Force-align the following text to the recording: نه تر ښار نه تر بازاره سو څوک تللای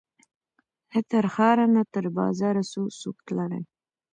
نه 0.91 0.99
تر 1.11 1.25
ښار 1.33 1.57
نه 1.75 1.81
تر 1.93 2.05
بازاره 2.17 2.63
سو 2.71 2.81
څوک 2.99 3.17
تللای 3.25 3.63